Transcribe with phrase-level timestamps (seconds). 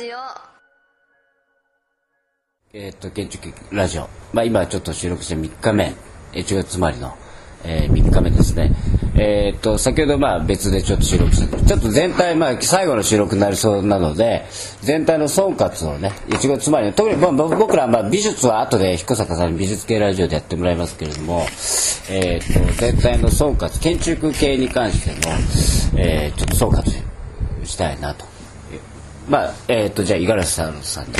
[0.00, 0.16] ジオ。
[2.72, 5.92] えっと建築ラジオ、まあ、今ちょっと収録して3日目。
[6.32, 7.12] 1月まりの、
[7.64, 8.72] えー、3日目ですね。
[9.16, 14.46] えーっと先ほどまあ別でちょっと収録してちょっと全体、まあ、最後の収録になりそうなので
[14.80, 21.42] 全体の総括をね1月まりの特に、まあ、僕ら、まあ、美術は後で彦坂さんに美術系ラジオでやってもらいますけれども、
[22.08, 25.36] えーっと全体の総括建築系に関しての、
[25.98, 26.84] えーちょっと総括
[27.66, 28.29] したいなと。
[29.30, 31.12] まあえーっとじゃあ五十嵐さんさんに。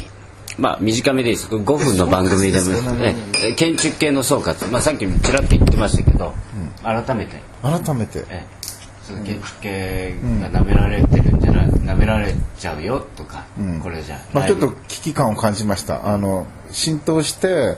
[0.59, 1.49] まあ短めでいいです。
[1.49, 2.67] 5分の番組でも、
[3.03, 6.35] ええ建築系の総括、まあさっきちらっと言ってましたけど、
[6.83, 8.19] 改めて、改めて。
[8.29, 8.61] ええ。
[9.03, 13.45] その建築系が舐められてるんじゃない、舐められちゃうよとか、
[13.83, 16.13] これじゃまあ、ちょっと危機感を感じました。
[16.13, 17.77] あの浸透して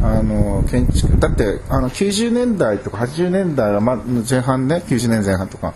[0.00, 3.80] あの建築だってあの90年代とか80年代は、
[4.28, 5.74] 前半ね90年前半とか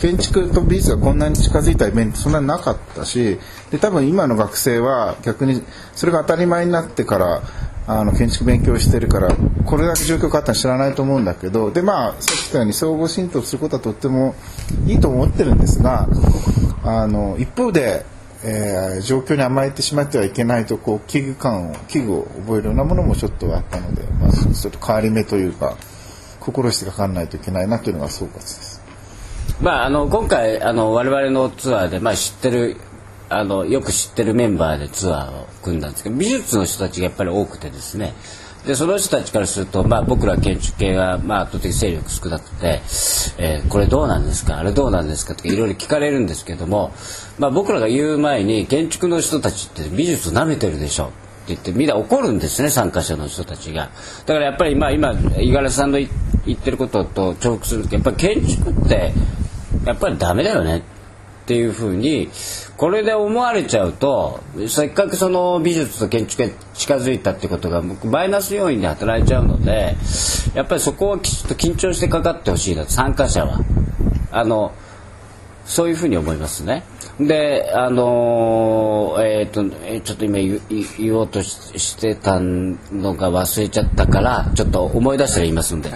[0.00, 3.38] 建築と美術がこんなに近づいたイベントそんなになかったし
[3.70, 5.62] で多分今の学生は逆に
[5.94, 7.42] それが当たり前になってから
[7.86, 9.34] あの建築勉強してるから
[9.66, 14.34] これだけ状況が変わったの知らないと思うんだけどでまあさっき言ったように相互浸透することはとっても
[14.86, 16.08] いいと思ってるんですが
[16.82, 18.06] あの一方で
[18.44, 25.76] えー状況に甘えてしまってはいけないとこう危惧感を危惧を覚えるようなものもちょっとあったので、まあ、ちょっと変わり目というか
[26.40, 28.82] 心してかかんないといけないなというのが総括です。
[29.60, 32.76] まあ、あの今回あの我々のツアーで、まあ、知ってる
[33.28, 38.14] あのよく知ってるメンバーでツアーを組んだんですけど美術の人たちがやっぱり多くてですね
[38.66, 42.80] でその人たちからすると、まあ、僕ら建築系は、まあ、圧倒的勢力少なくて、
[43.38, 46.92] えーこれどうなんですかあれどうなんですかとかいろいろ聞かれるんですけども、
[47.38, 51.14] まあ、僕らが言う前に建築の人たちって美術舐めてるでしょって
[51.48, 53.90] 言ってみんな怒るんですね参加者の人たちが。
[54.26, 56.08] だからやっぱり、まあ、今五十嵐さんの言
[56.56, 59.12] ってることと重複するとやっぱり建築って
[59.84, 60.78] やっぱりダメだよね。
[60.78, 60.82] っ
[61.44, 62.30] っていうふうに
[62.78, 69.94] これで思われちゃうとせっかくその美術と建築が近づいたってことがマイナス要因で働いちゃうので
[70.54, 73.60] やっぱりそこをきちっと緊張してかかってほしいな参加者は。
[74.30, 74.72] あの
[75.64, 76.84] そういうふうに思いますね。
[77.18, 80.60] で、あのーえっ、と、えちょっと今言
[80.98, 85.90] 言おうとしてたのが忘れちゃったから、ちょっと思い出したら言いますんで。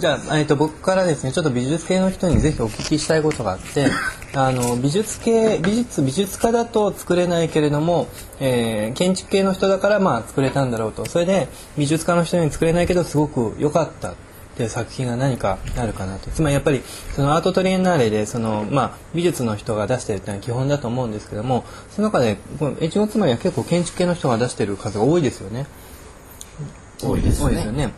[0.00, 3.90] じゃあ、えっと僕からですねちょっと美術系の人にぜひお聞きしたいことがあって
[4.32, 8.08] あの美術系美術美術家だと作れないけれども、
[8.38, 11.48] えー建築系の人だからまあ作れたんだろうとそれで
[11.78, 14.14] 美術家の人に作れないけどすごく良かったっ
[14.56, 16.82] ていう作品が何かあるかなとつまりやっぱり
[17.14, 25.66] そのアートトリエンナーレでその、まあ、美術の人が出してるっていうのは基本だと思うんですけどもその中でこの越後つまりは結構建築系の人が出してる数が多いですよね。
[27.02, 27.92] 多いです多いですよね。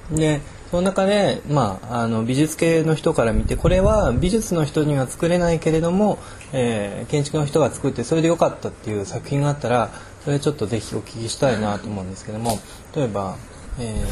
[0.73, 6.19] でその中で、まあ、あの美術系の人から見てこれは美術の人には作れないけれども、
[6.53, 9.91] えー建築の人が作ってそれで良かったっていう作品があったら
[10.25, 12.59] それちょっとぜひお聞きしたいなと思うんですけども
[12.97, 13.37] 例えば、
[13.79, 14.03] え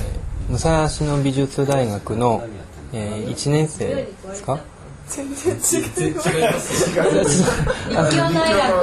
[0.48, 2.42] ー武蔵野美術大学の、
[2.92, 4.58] え1年生ですか？
[5.08, 6.16] 全然違う。
[7.96, 8.02] あ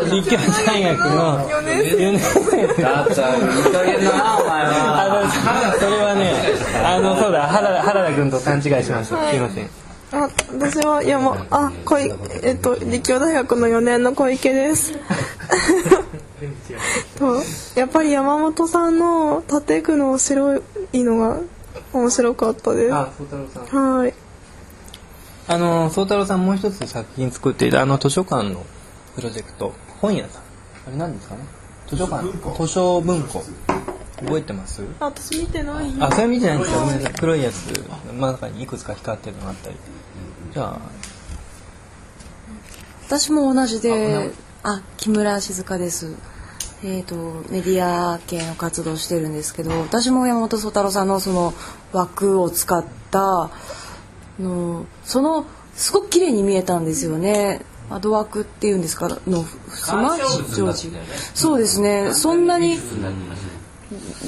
[0.07, 2.81] の立教大学の4年生。
[2.81, 6.33] だったら、いい加減だな、あのそれはね
[6.83, 9.69] あのそうだ原田原田君と勘違いしましたすいません。
[10.09, 12.09] あ、私は山あ小い
[12.41, 14.93] えっと立教大学の4年の小池です。
[17.17, 17.41] と
[17.75, 20.57] やっぱり山本さんの建具の白
[20.93, 21.39] いのが
[21.93, 22.93] 面白かったです。
[22.93, 23.97] あ宗太郎さん。
[23.97, 24.13] はい。
[25.49, 28.65] あの宗太郎さんもう一つ作品作っていたあの図書館の
[29.15, 30.41] プロジェクト本屋さん。
[30.87, 31.41] あれ何ですかね？
[31.87, 32.23] 図書館。
[32.57, 33.43] 図書文庫
[34.17, 34.81] 覚えてます？
[34.99, 35.93] あ私見てない。
[35.99, 36.79] あそれ見てないんですか？
[36.79, 37.73] ごめんなさい黒いやつ
[38.11, 39.75] 真ん中にいくつか光ってるのがあったり
[40.53, 40.79] じゃあ
[43.05, 44.31] 私も同じで、
[44.63, 46.15] あ、木村静香です。
[46.83, 47.15] えっ、と
[47.49, 51.53] メディア系の活動をしてるんですけど、私も山本宗太郎さんのその
[51.93, 53.49] 枠を使った
[54.39, 57.61] のそのすごく綺麗に見えたんですよね。
[57.89, 59.07] 窓枠っていうんですか？
[59.25, 60.91] のスマージョージ。
[61.33, 62.13] そうですね。
[62.13, 62.77] そんなに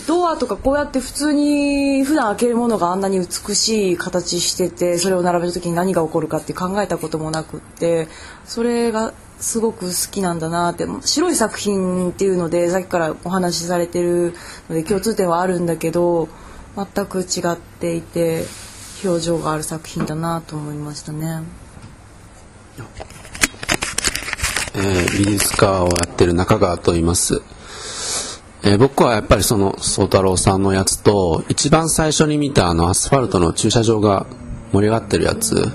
[0.07, 8.07] ドアとかこうやって普通に普段開けるものがあんなに美しい形しててそれを並べる時に何が起こるかって考えたこともなくって
[8.45, 14.33] それがすごく好きなんだなって白い作品っていうのでさっきからお話しされてる
[14.69, 16.29] ので共通点はあるんだけど
[16.75, 18.45] 全く違っていて
[19.03, 21.41] 表情がある作品だなと思いましたね。
[24.75, 27.41] えー美術家をやってる中川と言います、
[28.63, 34.25] えー僕はやっぱりその宗太郎さんのやつと一番最初に見たあのアスファルトの駐車場が
[34.73, 35.69] 盛り上がってるやつ。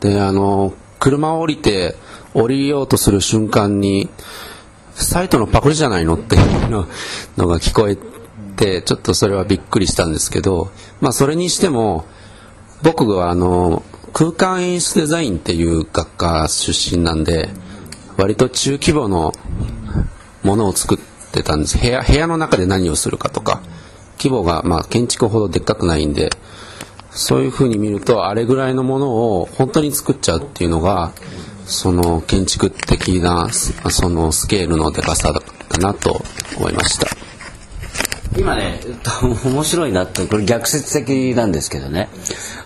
[0.00, 1.94] であの車を降りて
[2.34, 4.08] 降りようとする瞬間に
[4.94, 6.70] サイトのパクリじゃないのっていう
[7.36, 7.96] のが聞こえ
[8.56, 10.70] てちょっとそれはびっくりしたんですけど、
[11.00, 12.06] まあ、それにしても
[12.82, 13.82] 僕はあの
[14.12, 17.48] 空間演出デザインっていう学科出身なんで
[18.16, 19.32] 割と中規模の
[20.42, 21.78] ものを作ってたんです。
[21.78, 23.62] 部屋部屋の中で何をするかとか。
[24.16, 26.30] 規模がまあ建築ほどでっかくないんで。
[27.14, 31.12] そういうふうに見るとあれぐらいのものを本当に作っちゃうっていうのが
[31.64, 35.40] その建築的なそのスケールのでかさだ
[35.78, 36.20] なと
[36.58, 37.06] 思いました。
[38.36, 38.80] 今ね
[39.44, 42.08] 面白いなってこれ逆説的なんですけどね。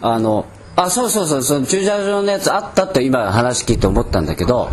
[0.00, 0.46] あの
[0.80, 4.70] あそうそうそうその駐車場のやつあったって今話聞いて思ったんだけど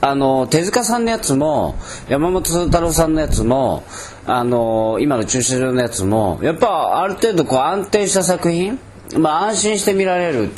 [0.00, 1.74] あの手塚さんのやつも
[2.08, 3.82] 山本太郎さんのやつも
[4.26, 8.78] あの今の駐車場のやつもやっぱある程度こう安定した作品
[9.18, 10.50] まあ安心して見られる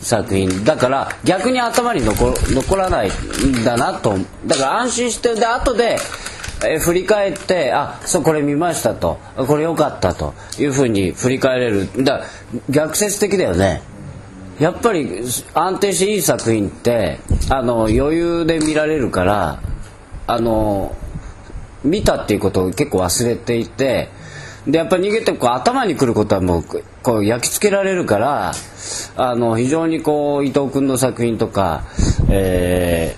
[0.00, 4.16] 作品だから逆に頭に残残らないんだなと
[4.46, 5.98] だから安心してで後で
[6.64, 12.04] え振り返ってあそうこれ見ましたとこれ良かったというふうに振り返れる。
[12.04, 12.24] だ
[12.70, 13.82] 逆説的だよね。
[14.60, 15.22] やっぱり
[15.54, 17.18] 安定していい作品って
[17.48, 19.62] あの余裕で見られるから
[20.26, 20.94] あの
[21.82, 24.10] 見たっていうことを結構忘れていて
[24.66, 26.64] でやっぱり逃げてこう頭にくることはもう
[27.02, 28.52] こう焼き付けられるから
[29.16, 31.84] あの非常にこう伊藤君の作品とか、
[32.28, 33.16] え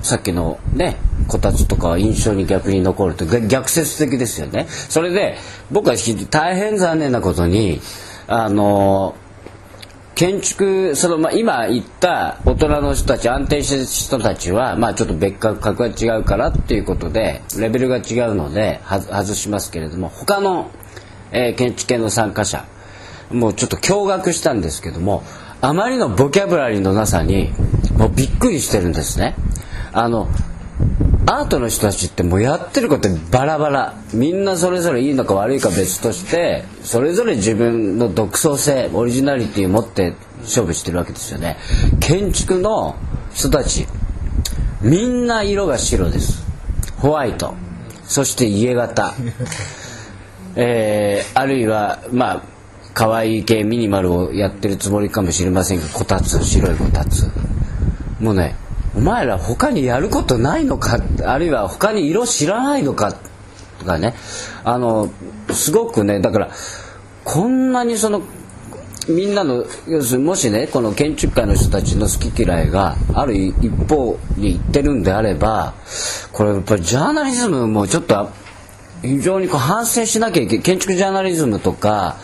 [0.00, 0.96] ー、さっきのね
[1.28, 4.66] こたつとかは印象に逆に残ると逆説的ですよね。
[4.68, 5.36] それで
[5.70, 5.96] 僕は
[6.30, 7.80] 大変残念なことに
[8.26, 9.16] あの
[10.16, 20.70] 建築その、まあ、今言った大人の人たち安定してる人たちは、まあ、ちょっと別格格が違うからっていうことでレベルが違うので外しますけれども他の、
[21.32, 22.64] えー、建築系の参加者
[23.30, 25.22] もうちょっと驚愕したんですけども
[25.60, 27.50] あまりのボキャブラリーのなさに
[27.98, 29.34] もうびっくりしてるんですね。
[29.92, 30.28] あの
[31.28, 33.94] アートの人たちってもうやってることバラバラ。
[34.14, 41.56] みんなそれぞれいいのか悪いか別としてそれぞれ自分の独創性オリジナリティを持って勝負してるわけですよね。
[41.98, 42.94] 建築の
[43.34, 43.88] 人たち
[44.80, 46.44] みんな色が白です。
[46.98, 47.54] ホワイト。
[48.04, 49.14] そして家型。
[50.54, 52.42] えー、あるいはまあ
[52.94, 57.28] 可愛い系ミニマルをやってるつもりかもしれませんがこたつ白いこたつ。
[58.20, 58.54] もうね
[58.96, 63.12] お前ら他にやることないのかあるいは他に色知らないのか
[63.78, 64.14] とかね。
[64.64, 65.10] あの
[65.52, 66.50] すごくねだから
[67.24, 68.22] こんなにその
[69.08, 75.74] みんなの要するにもしねこの建築界の人たちの好き嫌いがある一方に行ってるんであれば
[76.32, 78.30] これやっぱりジャーナリズムもちょっと
[79.02, 82.16] 非常にこう反省しなきゃいけない建築ジャーナリズムとか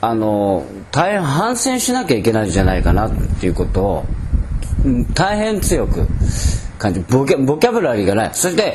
[0.00, 4.04] あの大変反省しなきゃいけないんじゃないかなっていうことを
[5.14, 6.06] 大変強く
[6.78, 8.30] 感じボキャボキャブラリーがない。
[8.32, 8.74] そして、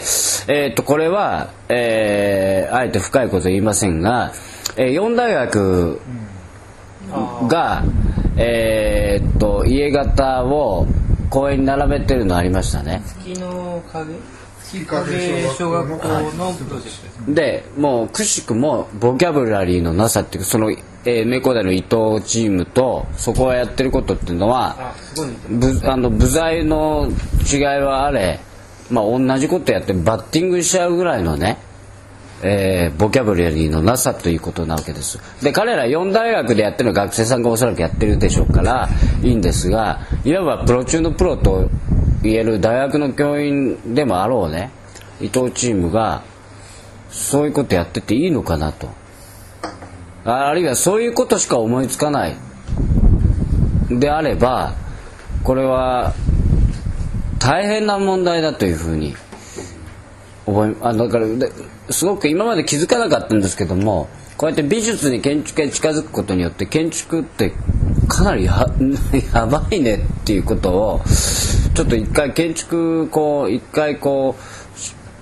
[0.52, 4.32] えー、っとこれは、えー、あえて深いこと言いませんが、
[4.78, 6.00] えー、4大学
[7.48, 7.84] が、
[8.38, 10.86] えー、っと家型を
[11.30, 13.02] 公園に並べてるのありましたね。
[13.06, 14.35] 月の影？
[15.58, 20.72] 小学校のプロジェクトでもうくしくもボキャブラリーのなさっていうその
[21.08, 24.96] えー、名工大の伊藤チームとそこがやってることっていうのは
[25.48, 27.08] ぶあの部材の
[27.52, 28.40] 違いはあれ、
[28.90, 31.60] まあ、同じことやってバッティングしちゃうぐらいのね、
[32.42, 35.20] えー、ボキャブラリーのなさということなわけです。
[35.44, 38.90] で彼ら4大学でやってる学生さんがおそらくやってるでしょうから
[39.22, 41.70] いいんですがいわばプロ中のプロと
[42.26, 44.72] 言える大学の教員でもあろうね
[45.22, 46.24] 伊藤チームが
[47.10, 48.90] そういうことやってていいのかなと。
[50.26, 52.36] あるいはそういうことしか思いつかない
[53.92, 54.74] であれば
[55.44, 56.14] これは
[57.38, 59.16] 大変な問題だというふうに
[60.48, 61.28] 思いあだから
[61.92, 67.54] すごく今まで気づかなかったんですけどもこうやって美術に建築へ近づくことによって建築って
[68.08, 68.66] かなり や
[69.46, 71.02] ばいねっていうことを
[71.76, 74.38] ちょっと一回建築こう一回こ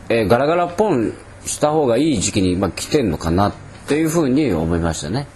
[0.09, 1.13] う、えー、ガラガラポン
[1.45, 3.53] した方がいい時期に、まあ、来てんのかなっ
[3.87, 5.27] ていうふうに思いましたね。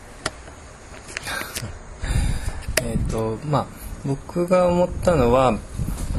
[2.83, 3.65] えっとまあ
[4.05, 5.57] 僕が思ったのは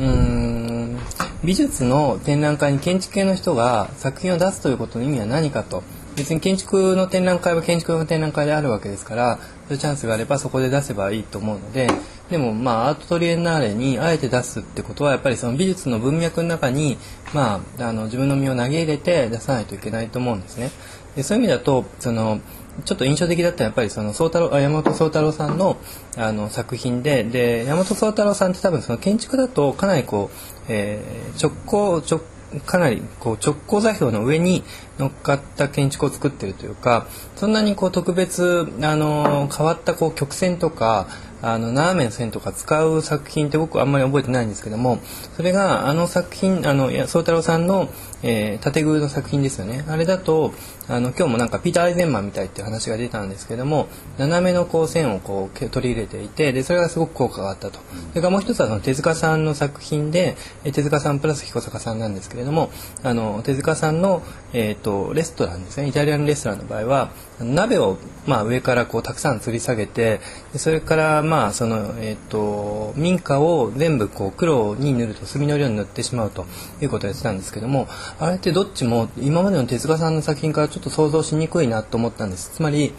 [0.01, 0.99] うん
[1.45, 5.85] 美術の展覧会に建築系の人が作品を出すということの意味は何かと
[6.17, 9.39] 別に建築の展覧会は建築の展覧会であるわけですから
[9.69, 11.89] そういうチャンスがあればそこで出せばいいと思うので
[12.31, 16.97] でもまあアートトリエンナーレにあえて出すってことはやっぱりその美術の文脈の中に
[17.35, 20.71] まああの自分の身を投げ入れて出さないといけないと思うんですね。
[21.17, 22.41] でそういう意味だとその
[22.85, 25.77] ちょっと印象的だったのはやっぱりその宗太郎山本宗太郎さんの
[26.17, 30.37] あの作品でで山本宗太郎さんって多分その建築だとかなりこう、
[30.69, 32.21] えー、直行直
[32.65, 34.65] かなりこう直行座標の上に
[34.99, 41.07] 乗っかった建築を作ってるというかそんなにこう特別あの変わったこう曲線とか
[41.41, 44.99] あの斜めの線とか使う作品って僕あんまり覚えてないんですけども
[45.37, 47.89] それがあの作品あの宗太郎さんの、
[48.23, 49.85] えー、縦宮の作品ですよね。
[49.89, 50.53] あれだと
[50.89, 57.79] あの今日もなんかピーター・アイゼンマンみたいっていう話が出たんですけども斜めのこう線をこう取り入れていてでそれがすごく効果があったと。
[58.11, 62.71] それからもう一つはその手塚さんの作品で手塚さんプラス彦坂さんなんですけれども
[63.05, 65.89] あの手塚さんの、えー、とレストランですね。
[65.89, 70.21] イタリアンレストランの場合は鍋を、まあ、上からこうたくさん吊り下げて
[70.53, 76.47] でそれからまあその、えーと、民家を全部こう黒に塗ると墨の色に塗ってしまうと
[76.81, 77.87] いうことをやってたんですけども
[78.19, 82.51] あれってどっちも今までの手塚さんの作品からちょっと想像しにくいなと思ったんです。
[82.55, 82.95] つまり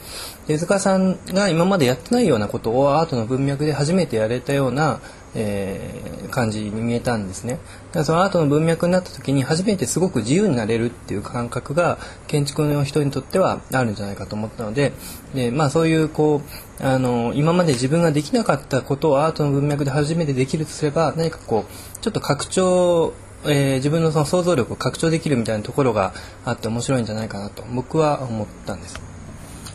[0.48, 5.01] 手塚さんが今までやってないようなことをアートの文脈で初めてやれたような
[5.36, 7.53] えー、感じに見えたんですね。
[7.53, 14.93] だからそのアートの文脈になった時に初めてすごく自由になれるっていう感覚が建築の人にとってはあるんじゃないかと思ったので
[15.33, 16.41] で、まあ、そういうこ
[16.81, 23.13] うあの今まで自分ができなかったことをアートの文脈で初めてできるとすれば何かこうちょっと拡張
[23.45, 29.00] えー、自分のその想像力を拡張できるみたいなところがあって面白いんじゃないかなと僕は思ったんです。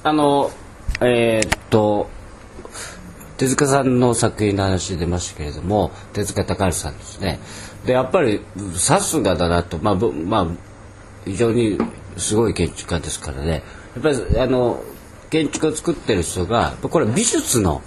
[0.02, 0.50] あの
[1.00, 2.10] えー、っと
[3.36, 7.38] 手塚さんの作品の話出ましたけれども手塚隆治さんですね。
[7.84, 8.40] でやっぱり
[8.76, 10.46] さすがだなとまあまあ
[11.24, 11.78] 非常に
[12.16, 13.62] すごい建築家ですからね。
[13.94, 14.82] やっぱりあの
[15.30, 17.82] 建築を作ってる人がこれ美術の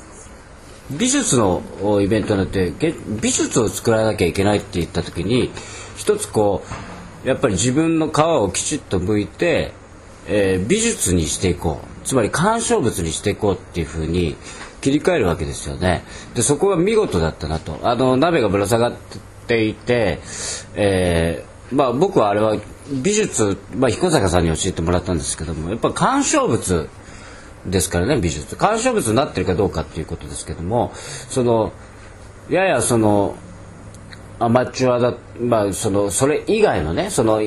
[0.91, 1.61] 美術の
[2.01, 2.73] イベントになって
[3.21, 5.51] 美術を作らなきゃいけないって言った時に
[5.95, 6.63] 一つこ
[7.25, 9.73] うやっぱり自分の皮をきちっと向いて、
[10.27, 11.97] えー、美術にしていこう。
[12.07, 14.37] つまり鑑賞物にしていこうっていうふうに
[14.81, 16.03] 切り替えるわけですよね。
[16.35, 17.79] でそこは見事だったなと。
[17.83, 18.93] あの鍋がぶら下がっ
[19.47, 20.19] ていて、
[20.75, 22.57] えー、まあ僕はあれは
[22.91, 26.89] 美術、まあ、彦坂さんに教えてもらったんですけどもやっぱ鑑賞物
[27.65, 31.73] ですからね美術鑑賞物になってるかどうかっていうことですけどもその
[32.49, 33.35] ややその
[34.39, 37.39] アマチュアだ、まあ、そのそれ以外のねその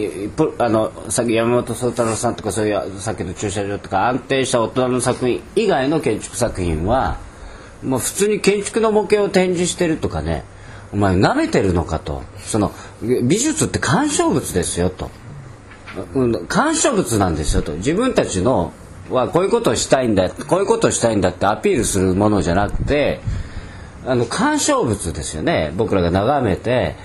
[0.58, 7.18] あのさっき山本宗太郎さんとかそういうさっきの駐車場とか安定した大人の作品以外の建築作品は
[7.82, 10.44] もう普通に建築の模型を展示してるとかね
[10.92, 12.22] お前なめてるのかと。
[12.38, 15.10] その美術って鑑賞物ですよと、
[16.14, 17.74] うん、鑑賞物なんですよと。
[17.74, 18.72] 自分たちの
[19.08, 23.20] はこういうことをしたいんだこういうことをしたいんだってアピールするものじゃなくて
[24.06, 25.72] あの鑑賞物ですよね。
[25.76, 26.96] 僕らが眺めて、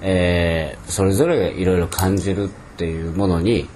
[0.00, 3.68] えー、それぞれいろいろ感じるっていうものに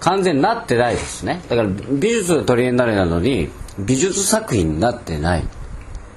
[0.00, 1.42] 完全になってないですね。
[1.48, 5.44] だから美術の取り柄になれなのに美術作品になってないっ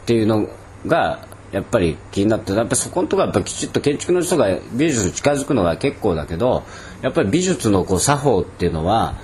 [0.05, 0.47] ていうの
[0.87, 6.63] がやっぱり気になってやっぱそこのところはやっぱきちっと建築の人が美術に近づくのが結構だけど
[7.01, 9.15] やっぱり美術のこう作法っていうのは、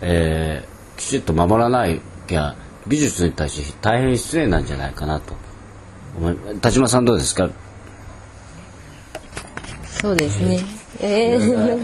[0.00, 5.47] えー、きちっと守らないきゃ美術に対して大変失礼なんじゃないかなと。
[6.60, 7.50] 田島さんどうですか？
[10.00, 10.60] そうですね。
[11.00, 11.82] えー、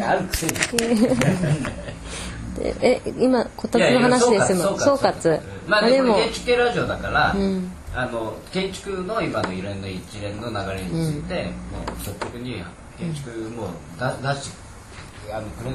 [2.80, 4.78] え今こたつの話ですよ。
[4.78, 5.40] 総括。
[5.66, 12.62] まあでも建築ラジオだから、うん、あの建築の今の一連の一連の流れについて、うん、もう率直に
[12.98, 14.50] 建築もだ出し
[15.32, 15.70] あのくれ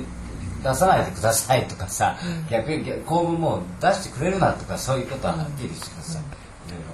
[0.63, 6.21] 出さないでくださいとかさ、うん、逆に公務も出してくれるなとかそういうことははっきりしてください、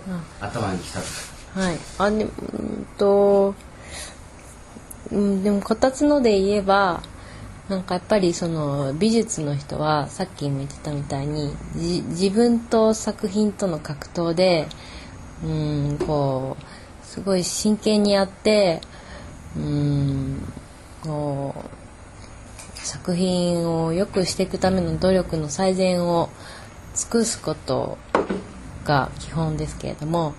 [0.10, 1.36] うん、頭にきたとか。
[1.56, 1.78] はい。
[2.00, 3.56] あでうんと
[5.12, 7.02] うんでもこたつので言えば
[7.70, 14.68] なんかやっぱりその美術の人はさっきも言ってたみたいに自分と作品との格闘で
[15.44, 18.82] うんこうすごい真剣にやって
[19.56, 20.54] うん
[21.02, 26.30] こう作品を良くしていくための努力の最善を
[26.94, 27.98] 尽くすこと
[28.84, 30.36] が基本ですけれども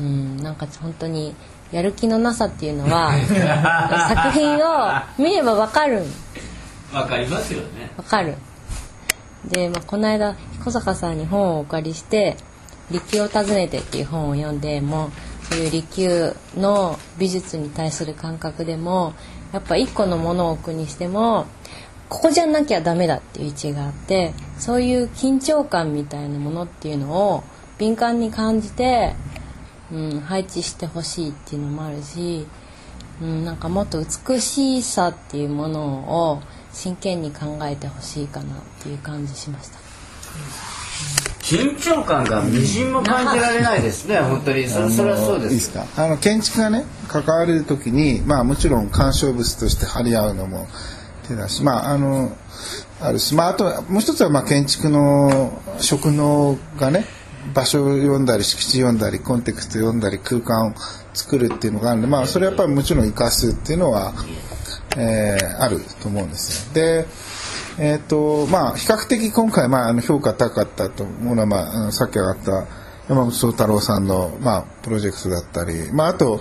[0.00, 1.34] うんなんか本当に
[1.72, 3.12] やる気のなさっていうのは
[4.08, 6.04] 作品を見ればわかる。
[6.92, 7.90] わかりますよね。
[7.96, 8.34] わかる。
[9.48, 12.36] で、まあ、この間彦坂さんに本をお借りして
[12.90, 15.10] 「利休を訪ねて」っていう本を読んでも
[15.50, 19.14] そういう利休の美術に対する感覚でも
[19.52, 21.46] やっぱ一個のものを置くにしても
[22.08, 27.44] ここじゃなきゃダメだっていう位置があってそういう緊張感みたいなものっていうのを
[27.78, 29.14] 敏感に感じて
[29.92, 32.46] うん、配置してほしいっていうのもあるし、
[33.22, 35.84] うん、なんかもっと美しさっていうもの
[36.30, 39.78] を真剣に考えてほしいかなっていう感じしました。
[41.40, 45.52] 緊張感がみじんも感じられないですね、本当にそそれはそうです。
[45.54, 45.86] いいですか？
[45.96, 50.66] あの建築がね関わる時にまあもちろん鑑賞物として張り合うのも
[51.28, 52.36] 手だしまああの
[53.00, 57.04] あるしまああとはもう一つはまあ建築の職能がね
[57.54, 60.74] 場所を読んだり敷地読んだりコンテクスト読んだり空間を
[61.14, 64.12] 作るっていうのがあるんでまあそれはやっぱりもちろん生かすっていうのは、
[64.96, 66.74] えーあると思うんですよ。
[66.74, 67.06] で
[67.78, 72.66] えーとまあ、比較的今回、まあ、あの評価高かったと思うのは、まあ、さっき上がった
[73.08, 76.40] 山本宗太郎さんの、まあ、プロジェクトだったり、まあ、あと,、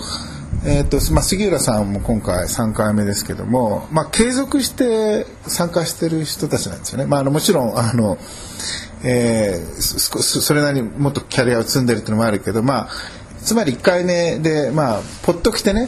[0.65, 7.05] えーとまあ、杉浦さんも今回3回目ですけども、まあ、継続して参加してる人たちなんですよね。
[7.05, 8.17] まあ、あのもちろんあの、
[9.07, 9.65] えー
[10.41, 12.89] それなりにもっとキャリアを積んでるっていうのもあるけど、まあ、
[13.37, 15.87] つまり1回目で、まあ、ポッと来てね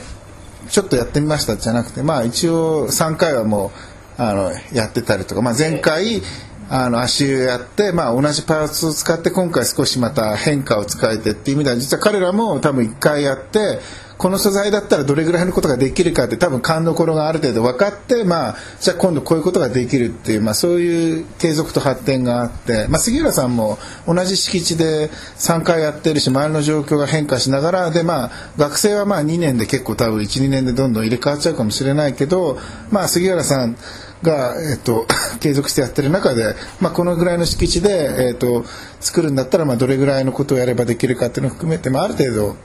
[0.69, 3.71] ちょっとやってみましたじゃなくて、まあ、一応3回はも
[4.19, 6.21] うあのやってたりとか、まあ、前回
[6.69, 13.79] あの足湯やって、まあ、同じパーツを使って今回少しまた変化を使えてっていう意味では実は彼らも多分1回やって
[14.17, 32.57] この素材だったらどれぐらいのことができるかって多分勘どころがある程度分かって、まあ、じゃあ今度こういうことができるっていう、まあ、そういう継続と発展があって、まあ、杉浦さんも同じ敷地で3回やってるし周りの状況が変化しながらで、まあ、学生はまあ2年で結構多分12年でどんどん入れ替わっちゃうかもしれないけど、
[32.91, 33.77] まあ、杉浦さん
[34.23, 35.05] が、えっと、
[35.39, 38.65] 継続してやってる中で、まあ、このぐらいの敷地で、えっと、
[38.99, 42.55] 作るんだったら、まあ、どれぐらいのことをやればできるかっていうのを含めて、まあ、ある程度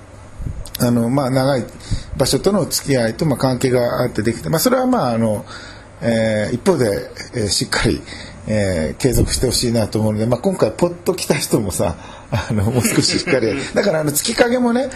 [0.80, 1.64] あの、まあ、長い
[2.16, 5.44] 場所との付き合いと、まあ、関係があってできて、まあ、それはまああの、
[6.00, 8.00] えー一方で、えーしっかり、
[8.46, 11.96] えー継続してほしいなと思うので、まあ、今回ポッと来た人もさ
[12.32, 13.52] あのもう少ししっかり。
[13.75, 14.90] だからあの月影もね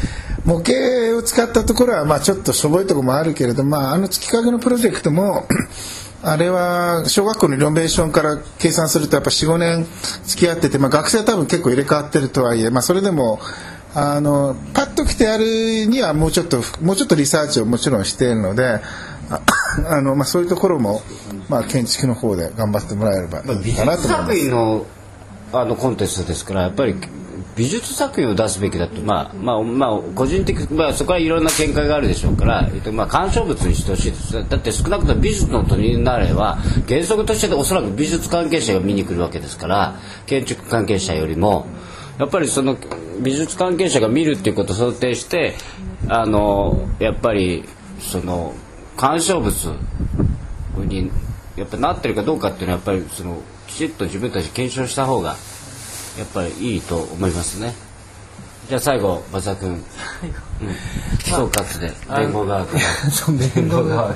[0.44, 5.46] 模型を使ったところはまあちょっとしょぼいところもあるけれど、まあ、あの月影のプロジェクトも
[6.22, 9.86] あれは小学校のリノベーションから計算するとやっぱ45年
[10.24, 13.38] 付き合ってて、まあ、学生は多分結構入れ替わってるとはいえ、まあ、それでも
[13.98, 18.82] あのパッと来てやるにはもうちょっともうちょっとリサーチをもちろんしているので
[19.88, 21.00] あの、まあ、そういうところも、
[21.48, 24.34] まあ、建築の方で頑張ってもらえればいいかなと思いま作。
[24.34, 24.86] 品の
[25.52, 26.94] あのコンテストですからやっぱり
[27.56, 36.56] 美術作品を出すべきだとまあまあまあ個人的まあそこはいろんな見解があるでしょうから、えっとまあ鑑賞物にしてほしいですだって少なくとも美術のトリエンナーレは
[36.86, 39.94] 原則としておそらく美術関係者が見に来るわけですから
[40.26, 41.66] 建築関係者よりも
[42.18, 42.76] やっぱりその
[43.20, 45.54] 美術関係者が見るっていうことを想定して
[46.08, 47.64] あのやっぱり
[48.00, 48.54] その
[48.96, 49.52] 鑑賞物
[50.76, 51.10] に
[51.56, 55.36] やっぱなってるかどうかっていうのはやっぱりそのきちっと自分たち検証した方が
[56.18, 57.74] やっぱりいいと思いますね。
[58.68, 59.82] じゃあ最後馬沢君、うん、
[61.20, 62.80] 総括で弁護側から。
[63.54, 64.14] 弁護側ま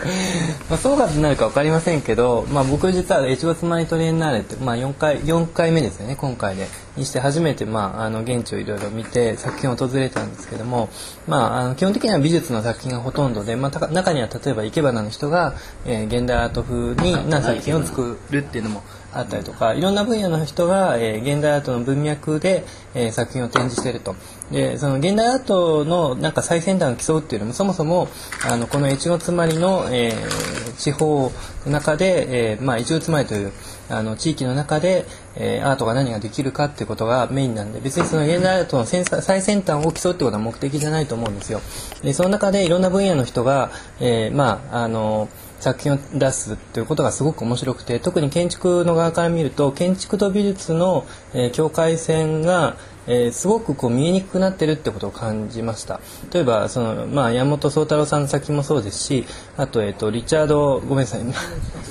[0.72, 6.66] あ総括になるか分かりませんけど、まあ、僕実は越後妻にトリエンナーレって、まあ、4, 回4回目ですよね今回で
[7.00, 10.88] にして初めて、まあ、あの現地をいろいろ見て作品を訪れたんですけども、
[11.26, 18.82] まあ、あの基本的には美術の作品がほとんどで、まあ、中には例えば生け花の人が、えー現代アート風にな作品を作るっていうのも
[19.12, 24.14] あったりとかいろんな分野の人が、えー現代アートの文脈で、えー作品を展示してると。
[24.50, 28.08] でその現代アートのなんか最先端を競うっていうのもそもそも
[28.48, 31.30] あのこの越後妻有の、えー地方
[31.66, 33.52] の中で、えーまあ、越後妻有という
[33.90, 35.04] あの地域の中で、
[35.36, 41.60] えーアートが何ができるかっていうことがメインなんで別にその現代アートの先最先端を競うってことは目的じゃないと思うんですよ。
[42.02, 45.28] でその中でいろんな分野の人が、えーまああの
[45.60, 52.76] 作品を出すということがすごく面白くて特に建築の側から見ると建築と美術の、えー境界線が、
[53.12, 56.00] えーすごくこう見えにくくなってるってことを感じました。
[56.32, 61.20] 例えばその、まあ、山本宗太郎さんの作品もそうですしあと,、えー、とリチャードごめんなさい。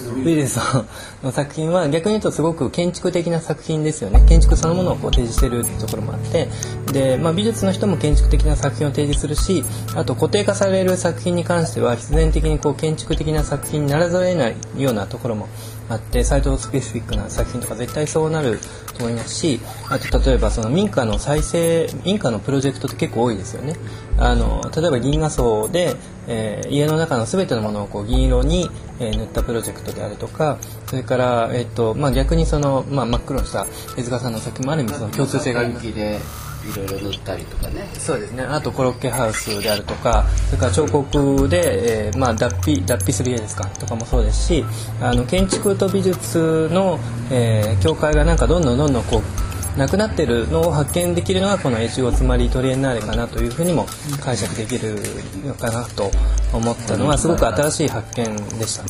[0.10, 0.88] ウィルソン
[1.24, 4.24] の作品は逆に言うとすごく建築的な作品ですよね。
[4.28, 6.48] 建築そのものをこう提示してるところもあって。
[6.94, 9.64] で、まあ、美術の人も建築的な作品を提示するし
[9.96, 15.48] あと固定化される作品に関しては必然的にこう建築的な作品にならざるを得ないようなところも
[15.90, 18.60] あってサイトスペシフィックな作品とか絶対そうなる
[18.98, 23.76] と思いますしあと例えばその民家の再生民家のプロジェクトって結構多いですよね。
[24.18, 25.96] あの例えば銀河層で、
[26.28, 28.70] えー家の中の全てのものをこう銀色に、
[29.00, 37.90] えー塗ったプロジェクトであるとかそれから、えっとまあ、逆にその、まあ、真っ黒にした手塚さんの作品もある意味その共通性がありまいろいろ塗ったりとかね。
[37.94, 38.44] そうですね。
[38.44, 43.66] あとコロッケハウスであるとかそれから彫刻で、えーまあ、脱皮脱皮する家ですか？
[43.80, 44.66] とかもそうですし
[45.02, 47.00] あの建築と美術の、
[47.32, 49.49] えー境界がなんかどんどんどんどんこう
[49.80, 53.86] なくなってるのを発見できるのがこの越後つまりトリエンナーレかなというふうにも
[54.22, 54.98] 解釈できる
[55.46, 56.12] のかなと
[56.54, 58.84] 思ったのはすごく新しい発見でした。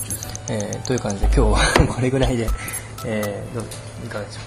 [0.52, 1.60] えーという感じで今日は
[1.94, 2.50] これぐらいで、
[3.06, 3.64] えーどう
[4.06, 4.40] いかがでしょ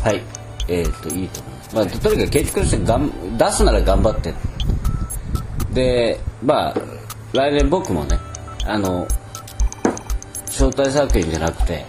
[0.00, 0.02] う？
[0.04, 0.22] かはい。
[0.68, 1.74] えっ、と、いいと思います。
[1.76, 4.34] まあ、とにかく建築としてがん出すなら頑張って。
[5.72, 6.74] で、まあ、
[7.32, 8.18] 来年僕もね、
[8.64, 9.06] あの、
[10.46, 11.84] 招待作品じゃなくて、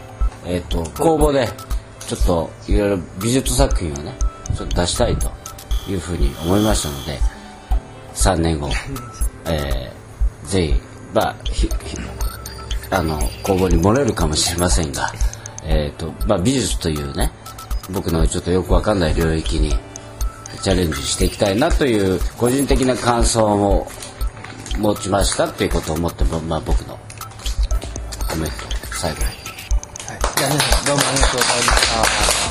[0.46, 1.48] えー、と公募で
[2.08, 4.14] ちょっといろいろ美術作品をね
[4.56, 5.30] ちょっと出したいと
[5.90, 7.20] いうふうに思いましたので
[8.16, 8.70] 3年後、
[9.46, 10.82] えー、ぜひ
[11.14, 11.70] まあひひ
[12.90, 15.12] あの公募に漏れるかもしれませんが、
[15.64, 17.32] えーとまあ、美術というね
[17.90, 19.78] 僕のちょっとよくわかんない領域に
[20.62, 23.88] チャレンジしていきたいなという個人的な感想を
[24.78, 26.98] 持ちましたっていうことを思って、まあ、僕の
[28.30, 28.54] コメント
[28.94, 29.37] 最後に。
[30.38, 32.47] はい、じゃあ皆さんど